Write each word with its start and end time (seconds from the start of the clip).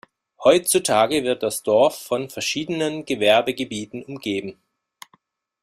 Heutzutage 0.43 1.23
wird 1.23 1.43
das 1.43 1.61
Dorf 1.61 1.95
von 1.99 2.31
verschiedenen 2.31 3.05
Gewerbegebieten 3.05 4.03
umgeben. 4.03 4.57